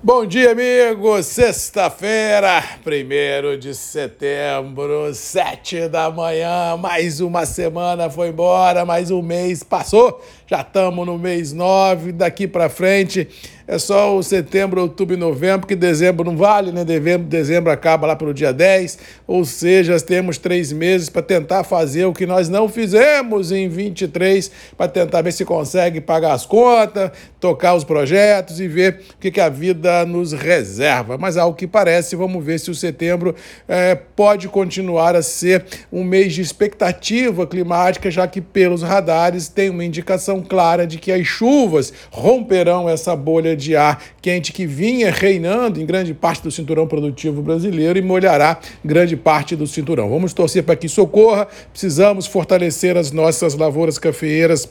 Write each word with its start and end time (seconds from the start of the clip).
Bom 0.00 0.24
dia, 0.24 0.52
amigo! 0.52 1.20
Sexta-feira, 1.24 2.62
1 2.86 3.58
de 3.58 3.74
setembro, 3.74 5.12
7 5.12 5.88
da 5.88 6.08
manhã, 6.08 6.76
mais 6.76 7.20
uma 7.20 7.44
semana 7.44 8.08
foi 8.08 8.28
embora, 8.28 8.84
mais 8.84 9.10
um 9.10 9.20
mês 9.20 9.64
passou, 9.64 10.22
já 10.46 10.60
estamos 10.60 11.04
no 11.04 11.18
mês 11.18 11.52
9, 11.52 12.12
daqui 12.12 12.46
para 12.46 12.68
frente 12.68 13.28
é 13.68 13.78
só 13.78 14.16
o 14.16 14.22
setembro, 14.22 14.80
outubro 14.80 15.14
e 15.14 15.18
novembro, 15.18 15.66
que 15.66 15.76
dezembro 15.76 16.24
não 16.24 16.38
vale, 16.38 16.72
né? 16.72 16.86
Dezembro, 16.86 17.28
dezembro 17.28 17.70
acaba 17.70 18.06
lá 18.06 18.16
pelo 18.16 18.32
dia 18.32 18.50
10, 18.50 18.98
ou 19.26 19.44
seja, 19.44 20.00
temos 20.00 20.38
três 20.38 20.72
meses 20.72 21.10
para 21.10 21.20
tentar 21.20 21.64
fazer 21.64 22.06
o 22.06 22.14
que 22.14 22.24
nós 22.24 22.48
não 22.48 22.66
fizemos 22.66 23.52
em 23.52 23.68
23, 23.68 24.50
para 24.74 24.88
tentar 24.88 25.20
ver 25.20 25.32
se 25.32 25.44
consegue 25.44 26.00
pagar 26.00 26.32
as 26.32 26.46
contas, 26.46 27.10
tocar 27.38 27.74
os 27.74 27.84
projetos 27.84 28.58
e 28.58 28.66
ver 28.66 29.02
o 29.14 29.18
que, 29.18 29.30
que 29.30 29.40
a 29.40 29.50
vida 29.50 30.06
nos 30.06 30.32
reserva. 30.32 31.18
Mas 31.18 31.36
ao 31.36 31.52
que 31.52 31.66
parece, 31.66 32.16
vamos 32.16 32.42
ver 32.42 32.58
se 32.58 32.70
o 32.70 32.74
setembro 32.74 33.34
é, 33.68 33.94
pode 33.94 34.48
continuar 34.48 35.14
a 35.14 35.20
ser 35.20 35.62
um 35.92 36.02
mês 36.02 36.32
de 36.32 36.40
expectativa 36.40 37.46
climática, 37.46 38.10
já 38.10 38.26
que 38.26 38.40
pelos 38.40 38.82
radares 38.82 39.46
tem 39.46 39.68
uma 39.68 39.84
indicação 39.84 40.40
clara 40.40 40.86
de 40.86 40.96
que 40.96 41.12
as 41.12 41.26
chuvas 41.26 41.92
romperão 42.10 42.88
essa 42.88 43.14
bolha 43.14 43.57
de 43.58 43.76
ar 43.76 44.02
quente 44.22 44.52
que 44.52 44.66
vinha 44.66 45.10
reinando 45.10 45.80
em 45.80 45.84
grande 45.84 46.14
parte 46.14 46.42
do 46.42 46.50
cinturão 46.50 46.86
produtivo 46.86 47.42
brasileiro 47.42 47.98
e 47.98 48.02
molhará 48.02 48.58
grande 48.84 49.16
parte 49.16 49.54
do 49.54 49.66
cinturão. 49.66 50.08
Vamos 50.08 50.32
torcer 50.32 50.62
para 50.62 50.76
que 50.76 50.86
isso 50.86 51.02
ocorra. 51.02 51.46
Precisamos 51.70 52.26
fortalecer 52.26 52.96
as 52.96 53.12
nossas 53.12 53.54
lavouras 53.54 53.98
cafeeiras 53.98 54.68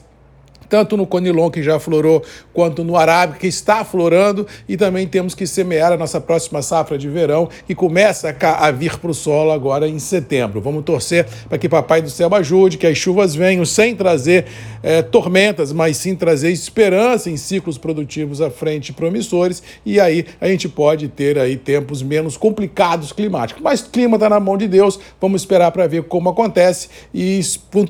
tanto 0.69 0.97
no 0.97 1.05
Conilon, 1.07 1.49
que 1.49 1.63
já 1.63 1.79
florou, 1.79 2.23
quanto 2.53 2.83
no 2.83 2.97
Arábica, 2.97 3.39
que 3.39 3.47
está 3.47 3.83
florando, 3.85 4.45
e 4.67 4.75
também 4.75 5.07
temos 5.07 5.33
que 5.33 5.47
semear 5.47 5.91
a 5.91 5.97
nossa 5.97 6.19
próxima 6.19 6.61
safra 6.61 6.97
de 6.97 7.07
verão, 7.07 7.49
que 7.65 7.75
começa 7.75 8.35
a 8.41 8.71
vir 8.71 8.97
para 8.97 9.11
o 9.11 9.13
solo 9.13 9.51
agora 9.51 9.87
em 9.87 9.99
setembro. 9.99 10.59
Vamos 10.61 10.83
torcer 10.83 11.25
para 11.47 11.57
que 11.57 11.69
Papai 11.69 12.01
do 12.01 12.09
Céu 12.09 12.33
ajude, 12.33 12.77
que 12.77 12.87
as 12.87 12.97
chuvas 12.97 13.35
venham 13.35 13.65
sem 13.65 13.95
trazer 13.95 14.45
é, 14.83 15.01
tormentas, 15.01 15.71
mas 15.71 15.97
sim 15.97 16.15
trazer 16.15 16.51
esperança 16.51 17.29
em 17.29 17.37
ciclos 17.37 17.77
produtivos 17.77 18.41
à 18.41 18.49
frente 18.49 18.91
promissores, 18.93 19.61
e 19.85 19.99
aí 19.99 20.25
a 20.39 20.47
gente 20.47 20.67
pode 20.67 21.07
ter 21.07 21.37
aí 21.37 21.57
tempos 21.57 22.01
menos 22.01 22.37
complicados 22.37 23.11
climáticos. 23.11 23.61
Mas 23.61 23.81
o 23.81 23.89
clima 23.89 24.15
está 24.15 24.29
na 24.29 24.39
mão 24.39 24.57
de 24.57 24.67
Deus, 24.67 24.99
vamos 25.19 25.41
esperar 25.41 25.71
para 25.71 25.87
ver 25.87 26.03
como 26.03 26.29
acontece 26.29 26.89
e 27.13 27.41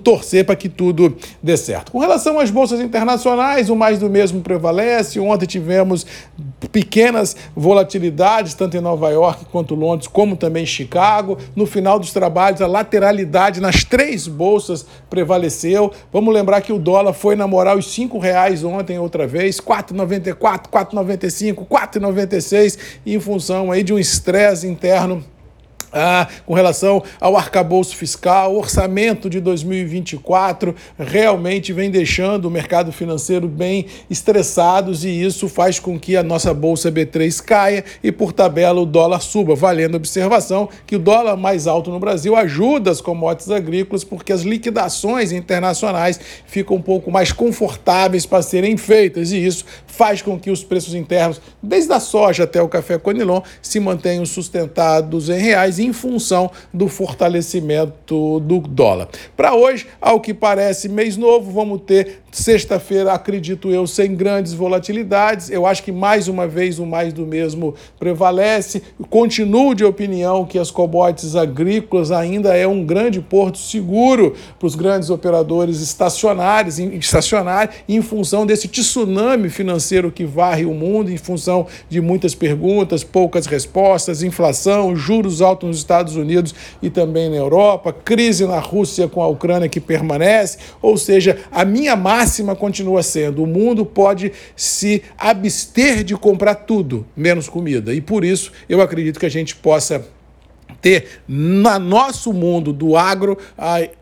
torcer 0.04 0.46
para 0.46 0.56
que 0.56 0.70
tudo 0.70 1.16
dê 1.42 1.56
certo. 1.56 1.92
Com 1.92 2.00
relação 2.00 2.40
às 2.40 2.50
bolsas 2.50 2.67
bolsas 2.68 2.82
internacionais, 2.82 3.70
o 3.70 3.76
mais 3.76 3.98
do 3.98 4.10
mesmo 4.10 4.42
prevalece. 4.42 5.20
Ontem 5.22 5.46
tivemos 5.46 6.06
pequenas 6.70 7.36
volatilidades, 7.56 8.54
tanto 8.54 8.76
em 8.76 8.82
Nova 8.82 9.10
York 9.10 9.46
quanto 9.46 9.74
Londres, 9.74 10.08
como 10.08 10.36
também 10.36 10.64
em 10.64 10.66
Chicago. 10.66 11.38
No 11.56 11.66
final 11.66 11.98
dos 11.98 12.12
trabalhos, 12.12 12.62
a 12.62 12.68
lateralidade 12.68 13.62
nas 13.62 13.86
três 13.86 14.28
bolsas 14.28 14.86
prevaleceu. 15.10 15.94
Vamos 16.12 16.34
lembrar 16.34 16.60
que 16.60 16.74
o 16.74 16.80
dólar 16.80 17.14
foi 17.14 17.38
namorar 17.38 17.78
os 17.78 17.98
R$ 17.98 18.10
reais 18.20 18.64
ontem 18.66 19.00
outra 19.00 19.26
vez, 19.26 19.62
4,94, 19.62 20.68
4,95, 20.70 21.66
4,96, 21.66 22.78
em 23.06 23.20
função 23.20 23.72
aí 23.72 23.82
de 23.82 23.94
um 23.94 24.00
estresse 24.00 24.68
interno 24.68 25.24
ah, 25.92 26.28
com 26.46 26.54
relação 26.54 27.02
ao 27.20 27.38
arcabouço 27.38 27.96
fiscal, 27.96 28.54
o 28.54 28.58
orçamento 28.58 29.30
de 29.30 29.40
2024 29.40 30.76
realmente 30.98 31.72
vem 31.72 31.90
deixando 31.90 32.46
o 32.46 32.52
mercado 32.52 32.92
financeiro 32.92 33.48
bem 33.48 33.86
estressados 34.10 35.06
e 35.06 35.10
isso 35.10 35.48
faz 35.48 35.80
com 35.80 36.00
que 36.00 36.18
a 36.18 36.24
nossa 36.24 36.54
bolsa 36.54 36.92
B3 36.92 37.42
caia 37.42 37.86
e 38.04 38.12
por 38.12 38.34
tabela 38.34 38.82
o 38.82 38.86
dólar 38.86 39.22
suba, 39.22 39.56
valendo 39.56 39.96
a 39.96 39.98
observação 39.98 40.68
que 40.86 40.96
o 40.96 41.00
dólar 41.00 41.38
mais 41.38 41.68
alto 41.68 41.90
no 41.90 42.00
Brasil 42.00 42.36
ajuda 42.36 42.92
as 42.92 43.02
commodities 43.02 43.50
agrícolas 43.50 44.04
porque 44.04 44.34
as 44.34 44.42
liquidações 44.42 45.32
internacionais 45.32 46.20
ficam 46.46 46.78
um 46.78 46.82
pouco 46.82 47.10
mais 47.10 47.32
confortáveis 47.32 48.26
para 48.26 48.42
serem 48.42 48.76
feitas 48.76 49.32
e 49.32 49.46
isso 49.46 49.66
faz 49.86 50.22
com 50.22 50.38
que 50.40 50.52
os 50.52 50.64
preços 50.64 50.94
internos, 50.94 51.42
desde 51.64 51.92
a 51.94 52.00
soja 52.00 52.44
até 52.44 52.62
o 52.62 52.68
café 52.68 52.98
conilon, 52.98 53.42
se 53.62 53.80
mantenham 53.80 54.26
sustentados 54.26 55.30
em 55.30 55.40
reais 55.40 55.77
em 55.80 55.94
função 55.94 56.52
do 56.74 56.88
fortalecimento 56.88 58.40
do 58.40 58.60
dólar. 58.60 59.10
Para 59.36 59.56
hoje, 59.56 59.88
ao 60.02 60.20
que 60.20 60.34
parece 60.34 60.90
mês 60.90 61.18
novo, 61.18 61.52
vamos 61.52 61.82
ter 61.82 62.22
sexta-feira, 62.38 63.14
acredito 63.14 63.72
eu, 63.72 63.88
sem 63.88 64.16
grandes 64.16 64.54
volatilidades. 64.54 65.50
Eu 65.50 65.66
acho 65.66 65.84
que 65.84 65.92
mais 65.92 66.28
uma 66.28 66.48
vez 66.48 66.78
o 66.78 66.86
mais 66.86 67.12
do 67.12 67.26
mesmo 67.26 67.74
prevalece. 68.00 68.84
Continuo 69.10 69.74
de 69.74 69.84
opinião 69.84 70.46
que 70.46 70.60
as 70.60 70.70
commodities 70.70 71.36
agrícolas 71.36 72.12
ainda 72.12 72.56
é 72.56 72.68
um 72.68 72.86
grande 72.86 73.20
porto 73.20 73.58
seguro 73.58 74.36
para 74.60 74.68
os 74.68 74.76
grandes 74.76 75.10
operadores 75.10 75.82
estacionários, 75.82 76.78
estacionários 76.78 77.76
em 77.90 78.02
função 78.02 78.46
desse 78.46 78.68
tsunami 78.68 79.50
financeiro 79.50 80.12
que 80.12 80.24
varre 80.24 80.66
o 80.66 80.74
mundo, 80.74 81.12
em 81.12 81.18
função 81.18 81.66
de 81.90 82.00
muitas 82.00 82.36
perguntas, 82.36 83.04
poucas 83.04 83.48
respostas, 83.48 84.22
inflação, 84.22 84.96
juros 84.96 85.42
altos 85.42 85.68
nos 85.68 85.78
Estados 85.78 86.16
Unidos 86.16 86.54
e 86.82 86.90
também 86.90 87.30
na 87.30 87.38
Europa, 87.38 87.92
crise 87.92 88.46
na 88.46 88.60
Rússia 88.60 89.08
com 89.08 89.24
a 89.24 89.28
Ucrânia 89.28 89.68
que 89.68 89.80
permanece, 89.80 90.60
ou 90.82 90.98
seja, 90.98 91.40
a 91.52 91.66
minha 91.66 91.96
máxima 92.28 92.56
continua 92.56 93.02
sendo: 93.02 93.42
o 93.42 93.48
mundo 93.48 93.86
pode 93.86 94.34
se 94.56 95.02
abster 95.18 96.04
de 96.04 96.16
comprar 96.16 96.56
tudo, 96.56 97.06
menos 97.16 97.48
comida. 97.48 97.94
E 97.94 98.02
por 98.02 98.26
isso 98.26 98.52
eu 98.68 98.82
acredito 98.82 99.20
que 99.20 99.26
a 99.26 99.30
gente 99.30 99.56
possa 99.56 100.06
ter 100.88 101.20
no 101.28 101.78
nosso 101.80 102.32
mundo 102.32 102.72
do 102.72 102.96
agro 102.96 103.38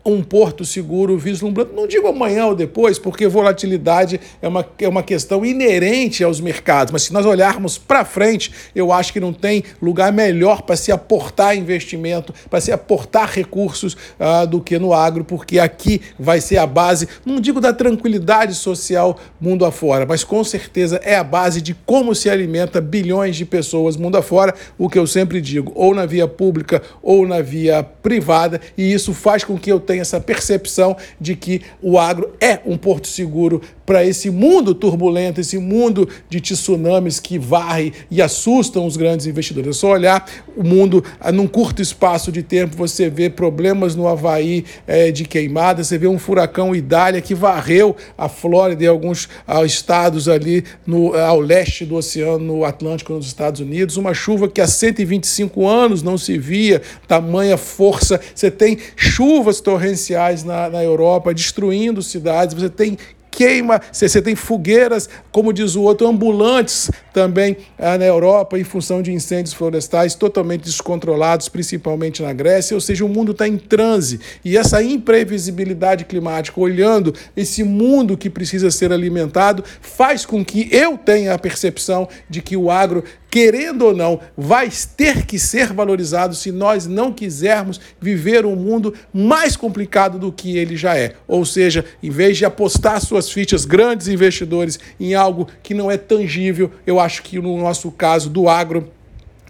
um 0.04 0.22
porto 0.22 0.64
seguro 0.64 1.18
vislumbrando. 1.18 1.72
Não 1.74 1.88
digo 1.88 2.06
amanhã 2.06 2.46
ou 2.46 2.54
depois, 2.54 2.96
porque 2.96 3.26
volatilidade 3.26 4.20
é 4.40 4.46
uma, 4.46 4.64
é 4.78 4.88
uma 4.88 5.02
questão 5.02 5.44
inerente 5.44 6.22
aos 6.22 6.40
mercados, 6.40 6.92
mas 6.92 7.02
se 7.02 7.12
nós 7.12 7.26
olharmos 7.26 7.76
para 7.76 8.04
frente, 8.04 8.52
eu 8.72 8.92
acho 8.92 9.12
que 9.12 9.18
não 9.18 9.32
tem 9.32 9.64
lugar 9.82 10.12
melhor 10.12 10.62
para 10.62 10.76
se 10.76 10.92
aportar 10.92 11.56
investimento, 11.56 12.32
para 12.48 12.60
se 12.60 12.70
aportar 12.70 13.30
recursos 13.32 13.94
uh, 13.94 14.46
do 14.46 14.60
que 14.60 14.78
no 14.78 14.92
agro, 14.92 15.24
porque 15.24 15.58
aqui 15.58 16.00
vai 16.16 16.40
ser 16.40 16.58
a 16.58 16.66
base, 16.66 17.08
não 17.24 17.40
digo 17.40 17.60
da 17.60 17.72
tranquilidade 17.72 18.54
social 18.54 19.18
mundo 19.40 19.64
afora, 19.64 20.06
mas 20.06 20.22
com 20.22 20.44
certeza 20.44 21.00
é 21.02 21.16
a 21.16 21.24
base 21.24 21.60
de 21.60 21.74
como 21.74 22.14
se 22.14 22.30
alimenta 22.30 22.80
bilhões 22.80 23.34
de 23.34 23.44
pessoas 23.44 23.96
mundo 23.96 24.16
afora, 24.16 24.54
o 24.78 24.88
que 24.88 24.98
eu 24.98 25.06
sempre 25.06 25.40
digo, 25.40 25.72
ou 25.74 25.92
na 25.92 26.06
via 26.06 26.28
pública 26.28 26.75
pública 26.80 26.96
ou 27.02 27.26
na 27.26 27.40
via 27.40 27.82
privada, 27.82 28.60
e 28.76 28.92
isso 28.92 29.14
faz 29.14 29.44
com 29.44 29.58
que 29.58 29.70
eu 29.70 29.80
tenha 29.80 30.02
essa 30.02 30.20
percepção 30.20 30.96
de 31.20 31.36
que 31.36 31.62
o 31.82 31.98
agro 31.98 32.34
é 32.40 32.60
um 32.64 32.76
porto 32.76 33.06
seguro 33.06 33.62
para 33.86 34.04
esse 34.04 34.28
mundo 34.28 34.74
turbulento, 34.74 35.40
esse 35.40 35.58
mundo 35.58 36.08
de 36.28 36.40
tsunamis 36.40 37.20
que 37.20 37.38
varre 37.38 37.92
e 38.10 38.20
assustam 38.20 38.84
os 38.84 38.96
grandes 38.96 39.26
investidores. 39.26 39.70
É 39.70 39.72
só 39.72 39.92
olhar 39.92 40.28
o 40.56 40.64
mundo 40.64 41.02
ah, 41.20 41.30
num 41.30 41.46
curto 41.46 41.80
espaço 41.80 42.32
de 42.32 42.42
tempo, 42.42 42.76
você 42.76 43.08
vê 43.08 43.30
problemas 43.30 43.94
no 43.94 44.08
Havaí 44.08 44.64
é, 44.86 45.12
de 45.12 45.24
queimada, 45.24 45.84
você 45.84 45.96
vê 45.96 46.08
um 46.08 46.18
furacão 46.18 46.74
Idália 46.74 47.20
que 47.20 47.34
varreu 47.34 47.94
a 48.18 48.28
Flórida 48.28 48.82
e 48.82 48.86
alguns 48.86 49.28
ah, 49.46 49.64
estados 49.64 50.28
ali 50.28 50.64
no, 50.84 51.14
ao 51.14 51.38
leste 51.40 51.84
do 51.84 51.94
Oceano 51.94 52.64
Atlântico 52.64 53.12
nos 53.12 53.26
Estados 53.26 53.60
Unidos, 53.60 53.96
uma 53.96 54.12
chuva 54.12 54.48
que 54.48 54.60
há 54.60 54.66
125 54.66 55.66
anos 55.66 56.02
não 56.02 56.18
se 56.18 56.36
via, 56.36 56.82
tamanha 57.06 57.56
força. 57.56 58.20
Você 58.34 58.50
tem 58.50 58.78
chuvas 58.96 59.60
torrenciais 59.60 60.42
na, 60.42 60.68
na 60.68 60.82
Europa 60.82 61.32
destruindo 61.32 62.02
cidades, 62.02 62.54
você 62.54 62.68
tem 62.68 62.98
queima, 63.36 63.82
você 63.92 64.22
tem 64.22 64.34
fogueiras, 64.34 65.10
como 65.30 65.52
diz 65.52 65.76
o 65.76 65.82
outro, 65.82 66.06
ambulantes 66.06 66.90
também 67.12 67.58
ah, 67.78 67.98
na 67.98 68.06
Europa 68.06 68.58
em 68.58 68.64
função 68.64 69.02
de 69.02 69.12
incêndios 69.12 69.52
florestais 69.52 70.14
totalmente 70.14 70.64
descontrolados, 70.64 71.46
principalmente 71.50 72.22
na 72.22 72.32
Grécia. 72.32 72.74
Ou 72.74 72.80
seja, 72.80 73.04
o 73.04 73.08
mundo 73.08 73.32
está 73.32 73.46
em 73.46 73.58
transe. 73.58 74.20
E 74.42 74.56
essa 74.56 74.82
imprevisibilidade 74.82 76.06
climática, 76.06 76.58
olhando 76.58 77.14
esse 77.36 77.62
mundo 77.62 78.16
que 78.16 78.30
precisa 78.30 78.70
ser 78.70 78.90
alimentado, 78.90 79.62
faz 79.82 80.24
com 80.24 80.42
que 80.42 80.68
eu 80.72 80.96
tenha 80.96 81.34
a 81.34 81.38
percepção 81.38 82.08
de 82.30 82.40
que 82.40 82.56
o 82.56 82.70
agro 82.70 83.04
querendo 83.36 83.82
ou 83.82 83.94
não, 83.94 84.18
vai 84.34 84.70
ter 84.96 85.26
que 85.26 85.38
ser 85.38 85.70
valorizado 85.70 86.34
se 86.34 86.50
nós 86.50 86.86
não 86.86 87.12
quisermos 87.12 87.78
viver 88.00 88.46
um 88.46 88.56
mundo 88.56 88.94
mais 89.12 89.54
complicado 89.54 90.18
do 90.18 90.32
que 90.32 90.56
ele 90.56 90.74
já 90.74 90.96
é. 90.96 91.16
Ou 91.28 91.44
seja, 91.44 91.84
em 92.02 92.08
vez 92.08 92.38
de 92.38 92.46
apostar 92.46 92.98
suas 92.98 93.30
fichas, 93.30 93.66
grandes 93.66 94.08
investidores, 94.08 94.80
em 94.98 95.12
algo 95.12 95.46
que 95.62 95.74
não 95.74 95.90
é 95.90 95.98
tangível, 95.98 96.70
eu 96.86 96.98
acho 96.98 97.22
que 97.22 97.38
no 97.38 97.58
nosso 97.58 97.90
caso 97.90 98.30
do 98.30 98.48
agro, 98.48 98.90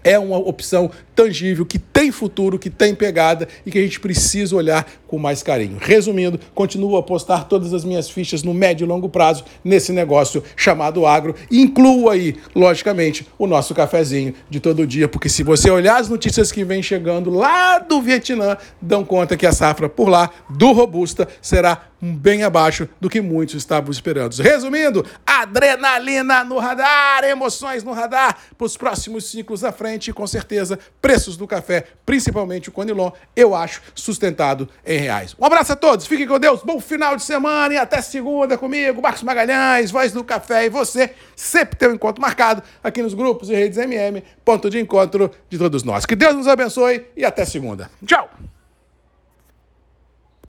é 0.03 0.19
uma 0.19 0.37
opção 0.37 0.91
tangível, 1.17 1.65
que 1.65 1.79
tem 1.79 2.11
futuro, 2.11 2.59
que 2.59 2.69
tem 2.69 2.93
pegada 2.93 3.47
e 3.65 3.71
que 3.71 3.79
a 3.79 3.81
gente 3.81 3.99
precisa 3.99 4.55
olhar 4.55 4.87
com 5.07 5.17
mais 5.17 5.41
carinho. 5.41 5.79
Resumindo, 5.81 6.39
continuo 6.53 6.95
a 6.95 7.01
postar 7.01 7.45
todas 7.45 7.73
as 7.73 7.83
minhas 7.83 8.07
fichas 8.07 8.43
no 8.43 8.53
médio 8.53 8.85
e 8.85 8.87
longo 8.87 9.09
prazo 9.09 9.43
nesse 9.63 9.91
negócio 9.91 10.43
chamado 10.55 11.07
agro. 11.07 11.33
Incluo 11.49 12.07
aí, 12.07 12.35
logicamente, 12.53 13.27
o 13.39 13.47
nosso 13.47 13.73
cafezinho 13.73 14.35
de 14.47 14.59
todo 14.59 14.85
dia, 14.85 15.07
porque 15.07 15.27
se 15.27 15.41
você 15.41 15.71
olhar 15.71 15.99
as 15.99 16.07
notícias 16.07 16.51
que 16.51 16.63
vem 16.63 16.83
chegando 16.83 17.31
lá 17.31 17.79
do 17.79 17.99
Vietnã, 17.99 18.55
dão 18.79 19.03
conta 19.03 19.35
que 19.35 19.47
a 19.47 19.51
safra 19.51 19.89
por 19.89 20.09
lá 20.09 20.29
do 20.47 20.71
Robusta 20.71 21.27
será 21.41 21.87
bem 21.99 22.43
abaixo 22.43 22.87
do 23.01 23.09
que 23.09 23.21
muitos 23.21 23.55
estavam 23.55 23.89
esperando. 23.89 24.35
Resumindo, 24.37 25.05
adrenalina 25.25 26.43
no 26.43 26.59
radar, 26.59 27.23
emoções 27.23 27.83
no 27.83 27.91
radar 27.91 28.37
para 28.55 28.65
os 28.65 28.77
próximos 28.77 29.25
ciclos 29.31 29.63
à 29.63 29.71
frente 29.71 30.13
com 30.13 30.27
certeza 30.27 30.77
preços 31.07 31.37
do 31.37 31.47
café, 31.47 31.85
principalmente 32.05 32.67
o 32.67 32.71
Conilon, 32.73 33.11
eu 33.33 33.55
acho 33.55 33.81
sustentado 33.95 34.67
em 34.85 34.99
reais. 34.99 35.33
Um 35.39 35.45
abraço 35.45 35.71
a 35.71 35.75
todos, 35.77 36.05
fiquem 36.05 36.27
com 36.27 36.37
Deus, 36.37 36.61
bom 36.65 36.81
final 36.81 37.15
de 37.15 37.23
semana 37.23 37.73
e 37.73 37.77
até 37.77 38.01
segunda 38.01 38.57
comigo, 38.57 39.01
Marcos 39.01 39.23
Magalhães, 39.23 39.89
Voz 39.89 40.11
do 40.11 40.21
Café 40.21 40.65
e 40.65 40.69
você, 40.69 41.11
sempre 41.33 41.77
tem 41.77 41.87
um 41.87 41.93
encontro 41.93 42.21
marcado 42.21 42.61
aqui 42.83 43.01
nos 43.01 43.13
grupos 43.13 43.49
e 43.49 43.55
redes 43.55 43.77
MM, 43.77 44.21
ponto 44.43 44.69
de 44.69 44.81
encontro 44.81 45.31
de 45.49 45.57
todos 45.57 45.81
nós. 45.81 46.05
Que 46.05 46.13
Deus 46.13 46.35
nos 46.35 46.45
abençoe 46.45 47.05
e 47.15 47.23
até 47.23 47.45
segunda. 47.45 47.89
Tchau! 48.05 48.29